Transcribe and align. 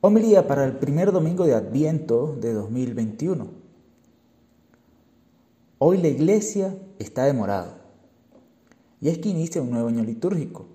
Homilía 0.00 0.46
para 0.46 0.64
el 0.64 0.76
primer 0.76 1.10
domingo 1.10 1.44
de 1.44 1.56
Adviento 1.56 2.36
de 2.40 2.52
2021. 2.52 3.48
Hoy 5.78 5.98
la 5.98 6.06
iglesia 6.06 6.72
está 7.00 7.24
demorada 7.24 7.80
y 9.00 9.08
es 9.08 9.18
que 9.18 9.30
inicia 9.30 9.60
un 9.60 9.72
nuevo 9.72 9.88
año 9.88 10.04
litúrgico. 10.04 10.66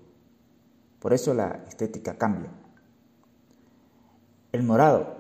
Por 1.00 1.14
eso 1.14 1.34
la 1.34 1.64
estética 1.70 2.18
cambia. 2.18 2.52
El 4.52 4.64
morado, 4.64 5.16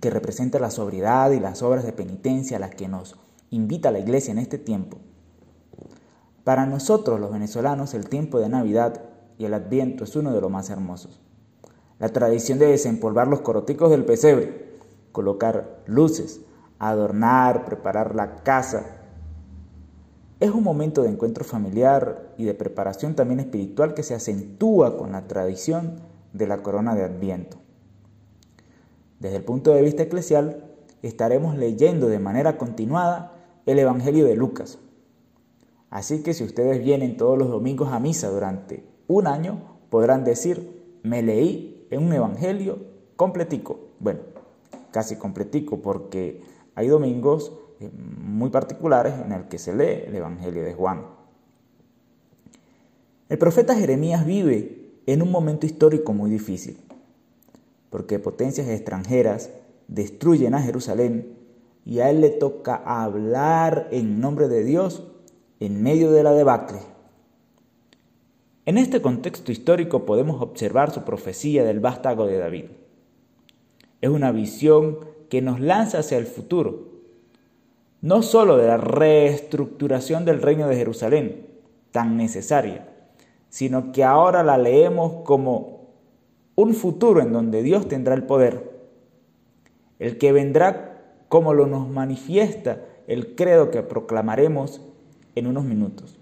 que 0.00 0.08
representa 0.08 0.58
la 0.58 0.70
sobriedad 0.70 1.30
y 1.32 1.40
las 1.40 1.62
obras 1.62 1.84
de 1.84 1.92
penitencia 1.92 2.56
a 2.56 2.60
las 2.60 2.74
que 2.74 2.88
nos 2.88 3.16
invita 3.50 3.90
la 3.90 3.98
iglesia 3.98 4.32
en 4.32 4.38
este 4.38 4.56
tiempo. 4.56 4.96
Para 6.42 6.64
nosotros 6.64 7.20
los 7.20 7.30
venezolanos 7.30 7.92
el 7.92 8.08
tiempo 8.08 8.38
de 8.38 8.48
Navidad 8.48 9.02
y 9.36 9.44
el 9.44 9.52
Adviento 9.52 10.04
es 10.04 10.16
uno 10.16 10.32
de 10.32 10.40
los 10.40 10.50
más 10.50 10.70
hermosos 10.70 11.20
la 11.98 12.08
tradición 12.10 12.58
de 12.58 12.66
desempolvar 12.66 13.28
los 13.28 13.40
coroticos 13.40 13.90
del 13.90 14.04
pesebre, 14.04 14.68
colocar 15.12 15.82
luces, 15.86 16.40
adornar, 16.78 17.64
preparar 17.64 18.14
la 18.14 18.36
casa. 18.36 18.86
Es 20.40 20.50
un 20.50 20.62
momento 20.62 21.02
de 21.02 21.08
encuentro 21.08 21.44
familiar 21.44 22.32
y 22.38 22.44
de 22.44 22.54
preparación 22.54 23.14
también 23.14 23.40
espiritual 23.40 23.94
que 23.94 24.04
se 24.04 24.14
acentúa 24.14 24.96
con 24.96 25.12
la 25.12 25.26
tradición 25.26 25.96
de 26.32 26.46
la 26.46 26.62
corona 26.62 26.94
de 26.94 27.02
Adviento. 27.02 27.58
Desde 29.18 29.36
el 29.36 29.44
punto 29.44 29.74
de 29.74 29.82
vista 29.82 30.04
eclesial, 30.04 30.64
estaremos 31.02 31.56
leyendo 31.56 32.08
de 32.08 32.20
manera 32.20 32.56
continuada 32.56 33.32
el 33.66 33.80
Evangelio 33.80 34.24
de 34.24 34.36
Lucas. 34.36 34.78
Así 35.90 36.22
que 36.22 36.34
si 36.34 36.44
ustedes 36.44 36.84
vienen 36.84 37.16
todos 37.16 37.36
los 37.36 37.48
domingos 37.48 37.88
a 37.92 37.98
misa 37.98 38.28
durante 38.28 38.84
un 39.08 39.26
año, 39.26 39.78
podrán 39.90 40.22
decir, 40.22 41.00
me 41.02 41.22
leí 41.22 41.77
en 41.90 42.02
un 42.04 42.12
evangelio 42.12 42.78
completico. 43.16 43.80
Bueno, 44.00 44.20
casi 44.90 45.16
completico 45.16 45.80
porque 45.80 46.42
hay 46.74 46.88
domingos 46.88 47.52
eh, 47.80 47.90
muy 47.92 48.50
particulares 48.50 49.14
en 49.24 49.32
el 49.32 49.48
que 49.48 49.58
se 49.58 49.74
lee 49.74 50.04
el 50.06 50.14
evangelio 50.14 50.62
de 50.62 50.74
Juan. 50.74 51.06
El 53.28 53.38
profeta 53.38 53.74
Jeremías 53.74 54.24
vive 54.24 55.00
en 55.06 55.22
un 55.22 55.30
momento 55.30 55.66
histórico 55.66 56.12
muy 56.12 56.30
difícil, 56.30 56.78
porque 57.90 58.18
potencias 58.18 58.68
extranjeras 58.68 59.50
destruyen 59.86 60.54
a 60.54 60.62
Jerusalén 60.62 61.36
y 61.84 62.00
a 62.00 62.10
él 62.10 62.20
le 62.20 62.30
toca 62.30 62.76
hablar 62.84 63.88
en 63.90 64.20
nombre 64.20 64.48
de 64.48 64.64
Dios 64.64 65.04
en 65.60 65.82
medio 65.82 66.10
de 66.10 66.22
la 66.22 66.32
debacle. 66.32 66.78
En 68.68 68.76
este 68.76 69.00
contexto 69.00 69.50
histórico 69.50 70.04
podemos 70.04 70.42
observar 70.42 70.90
su 70.90 71.02
profecía 71.02 71.64
del 71.64 71.80
vástago 71.80 72.26
de 72.26 72.36
David. 72.36 72.66
Es 74.02 74.10
una 74.10 74.30
visión 74.30 74.98
que 75.30 75.40
nos 75.40 75.58
lanza 75.58 76.00
hacia 76.00 76.18
el 76.18 76.26
futuro, 76.26 76.88
no 78.02 78.20
sólo 78.20 78.58
de 78.58 78.66
la 78.66 78.76
reestructuración 78.76 80.26
del 80.26 80.42
reino 80.42 80.68
de 80.68 80.76
Jerusalén, 80.76 81.46
tan 81.92 82.18
necesaria, 82.18 82.86
sino 83.48 83.90
que 83.90 84.04
ahora 84.04 84.42
la 84.42 84.58
leemos 84.58 85.24
como 85.24 85.94
un 86.54 86.74
futuro 86.74 87.22
en 87.22 87.32
donde 87.32 87.62
Dios 87.62 87.88
tendrá 87.88 88.12
el 88.12 88.24
poder, 88.24 88.70
el 89.98 90.18
que 90.18 90.30
vendrá 90.30 91.24
como 91.30 91.54
lo 91.54 91.66
nos 91.66 91.88
manifiesta 91.88 92.84
el 93.06 93.34
credo 93.34 93.70
que 93.70 93.82
proclamaremos 93.82 94.82
en 95.36 95.46
unos 95.46 95.64
minutos. 95.64 96.17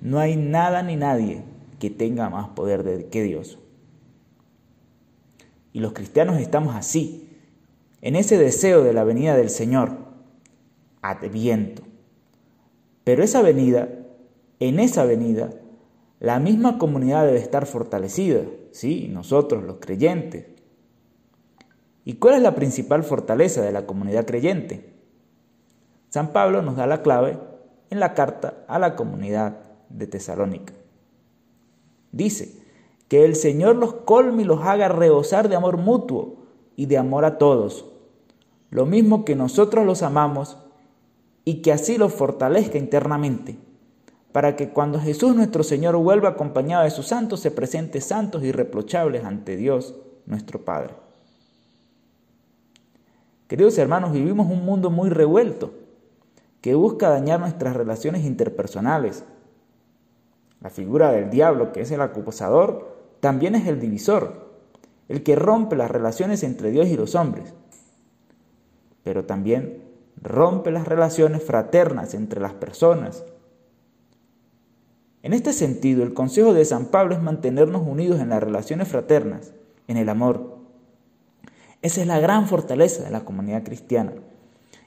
No 0.00 0.18
hay 0.18 0.36
nada 0.36 0.82
ni 0.82 0.96
nadie 0.96 1.42
que 1.78 1.90
tenga 1.90 2.30
más 2.30 2.48
poder 2.48 3.08
que 3.10 3.22
Dios. 3.22 3.58
Y 5.72 5.80
los 5.80 5.92
cristianos 5.92 6.40
estamos 6.40 6.74
así, 6.74 7.28
en 8.02 8.16
ese 8.16 8.38
deseo 8.38 8.82
de 8.82 8.92
la 8.92 9.04
venida 9.04 9.36
del 9.36 9.50
Señor, 9.50 9.98
adviento. 11.02 11.82
Pero 13.04 13.22
esa 13.22 13.42
venida, 13.42 13.88
en 14.58 14.80
esa 14.80 15.04
venida, 15.04 15.50
la 16.18 16.38
misma 16.38 16.78
comunidad 16.78 17.26
debe 17.26 17.38
estar 17.38 17.66
fortalecida, 17.66 18.42
¿sí? 18.72 19.08
Nosotros, 19.10 19.64
los 19.64 19.76
creyentes. 19.80 20.46
¿Y 22.04 22.14
cuál 22.14 22.34
es 22.34 22.42
la 22.42 22.54
principal 22.54 23.04
fortaleza 23.04 23.62
de 23.62 23.72
la 23.72 23.86
comunidad 23.86 24.26
creyente? 24.26 24.94
San 26.08 26.32
Pablo 26.32 26.62
nos 26.62 26.76
da 26.76 26.86
la 26.86 27.02
clave 27.02 27.38
en 27.90 28.00
la 28.00 28.14
carta 28.14 28.64
a 28.66 28.78
la 28.78 28.96
comunidad 28.96 29.69
de 29.90 30.06
Tesalónica. 30.06 30.72
Dice, 32.12 32.60
que 33.10 33.24
el 33.24 33.34
Señor 33.34 33.74
los 33.74 33.92
colme 33.92 34.42
y 34.42 34.44
los 34.44 34.60
haga 34.62 34.88
rebosar 34.88 35.48
de 35.48 35.56
amor 35.56 35.78
mutuo 35.78 36.36
y 36.76 36.86
de 36.86 36.96
amor 36.96 37.24
a 37.24 37.38
todos, 37.38 37.86
lo 38.70 38.86
mismo 38.86 39.24
que 39.24 39.34
nosotros 39.34 39.84
los 39.84 40.04
amamos 40.04 40.56
y 41.44 41.60
que 41.60 41.72
así 41.72 41.98
los 41.98 42.14
fortalezca 42.14 42.78
internamente, 42.78 43.58
para 44.30 44.54
que 44.54 44.68
cuando 44.68 45.00
Jesús 45.00 45.34
nuestro 45.34 45.64
Señor 45.64 45.96
vuelva 45.96 46.28
acompañado 46.28 46.84
de 46.84 46.92
sus 46.92 47.08
santos, 47.08 47.40
se 47.40 47.50
presente 47.50 48.00
santos 48.00 48.44
y 48.44 48.46
irreprochables 48.46 49.24
ante 49.24 49.56
Dios 49.56 49.96
nuestro 50.26 50.64
Padre. 50.64 50.94
Queridos 53.48 53.76
hermanos, 53.76 54.12
vivimos 54.12 54.48
un 54.48 54.64
mundo 54.64 54.90
muy 54.90 55.10
revuelto 55.10 55.74
que 56.60 56.76
busca 56.76 57.08
dañar 57.08 57.40
nuestras 57.40 57.74
relaciones 57.74 58.24
interpersonales, 58.24 59.24
la 60.60 60.70
figura 60.70 61.12
del 61.12 61.30
diablo, 61.30 61.72
que 61.72 61.82
es 61.82 61.90
el 61.90 62.00
acusador, 62.00 62.96
también 63.20 63.54
es 63.54 63.66
el 63.66 63.80
divisor, 63.80 64.50
el 65.08 65.22
que 65.22 65.36
rompe 65.36 65.76
las 65.76 65.90
relaciones 65.90 66.42
entre 66.42 66.70
Dios 66.70 66.88
y 66.88 66.96
los 66.96 67.14
hombres, 67.14 67.54
pero 69.02 69.24
también 69.24 69.82
rompe 70.22 70.70
las 70.70 70.86
relaciones 70.86 71.42
fraternas 71.42 72.14
entre 72.14 72.40
las 72.40 72.52
personas. 72.52 73.24
En 75.22 75.32
este 75.32 75.52
sentido, 75.52 76.02
el 76.02 76.14
consejo 76.14 76.54
de 76.54 76.64
San 76.64 76.86
Pablo 76.86 77.14
es 77.14 77.22
mantenernos 77.22 77.82
unidos 77.86 78.20
en 78.20 78.30
las 78.30 78.42
relaciones 78.42 78.88
fraternas, 78.88 79.52
en 79.88 79.96
el 79.96 80.08
amor. 80.08 80.58
Esa 81.82 82.00
es 82.02 82.06
la 82.06 82.20
gran 82.20 82.46
fortaleza 82.46 83.02
de 83.02 83.10
la 83.10 83.24
comunidad 83.24 83.64
cristiana 83.64 84.12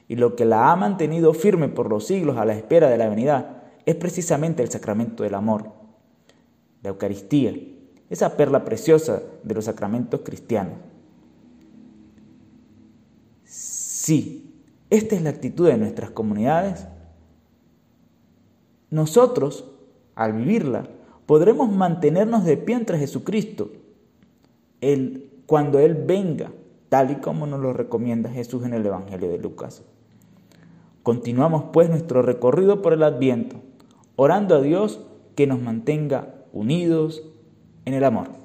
y 0.08 0.16
lo 0.16 0.36
que 0.36 0.46
la 0.46 0.72
ha 0.72 0.76
mantenido 0.76 1.34
firme 1.34 1.70
por 1.70 1.90
los 1.90 2.06
siglos 2.06 2.38
a 2.38 2.46
la 2.46 2.54
espera 2.54 2.90
de 2.90 2.98
la 2.98 3.10
venida 3.10 3.63
es 3.86 3.96
precisamente 3.96 4.64
el 4.64 4.70
sacramento 4.70 5.24
del 5.24 5.36
amor, 5.36 5.72
la 6.82 6.90
Eucaristía, 6.90 7.54
esa 8.10 8.38
perla 8.38 8.64
preciosa 8.64 9.22
de 9.44 9.54
los 9.54 9.66
sacramentos 9.66 10.22
cristianos. 10.24 10.76
Sí, 13.44 14.54
esta 14.90 15.16
es 15.16 15.22
la 15.22 15.32
actitud 15.32 15.68
de 15.68 15.78
nuestras 15.78 16.12
comunidades. 16.12 16.86
Nosotros, 18.90 19.66
al 20.16 20.34
vivirla, 20.34 20.88
podremos 21.26 21.72
mantenernos 21.72 22.46
de 22.46 22.58
pie 22.58 22.76
entre 22.76 23.00
Jesucristo 23.00 23.72
él, 24.84 25.32
cuando 25.46 25.80
Él 25.80 25.96
venga, 26.06 26.52
tal 26.90 27.12
y 27.12 27.16
como 27.16 27.48
nos 27.48 27.62
lo 27.62 27.74
recomienda 27.74 28.30
Jesús 28.30 28.66
en 28.66 28.74
el 28.74 28.86
Evangelio 28.86 29.30
de 29.30 29.38
Lucas. 29.38 29.82
Continuamos 31.04 31.66
pues 31.72 31.90
nuestro 31.90 32.22
recorrido 32.22 32.82
por 32.82 32.94
el 32.94 33.04
Adviento 33.04 33.58
orando 34.16 34.56
a 34.56 34.62
Dios 34.62 35.02
que 35.36 35.48
nos 35.48 35.62
mantenga 35.62 36.36
unidos 36.52 37.24
en 37.86 37.94
el 37.94 38.04
amor. 38.04 38.43